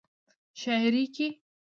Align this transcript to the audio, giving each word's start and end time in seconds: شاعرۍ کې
شاعرۍ 0.59 1.05
کې 1.15 1.27